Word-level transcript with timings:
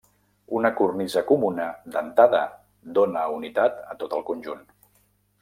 Una 0.59 0.69
cornisa 0.77 1.21
comuna 1.31 1.67
dentada 1.97 2.41
dóna 2.99 3.27
unitat 3.35 3.79
a 3.93 3.95
tot 4.03 4.17
el 4.21 4.27
conjunt. 4.33 4.67